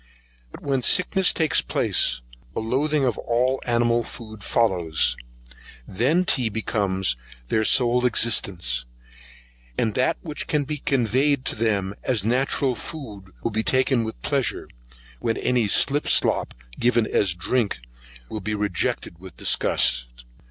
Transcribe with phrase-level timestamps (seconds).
[0.51, 2.21] But when sickness takes place,
[2.55, 5.15] a loathing of all animal food follows;
[5.87, 7.15] then tea becomes
[7.49, 8.85] their sole existence,
[9.77, 14.19] and that which can be conveyed to them as natural food will be taken with
[14.23, 14.67] pleasure,
[15.19, 17.77] when any slip slop, given as drink,
[18.27, 20.07] will be rejected with disgust.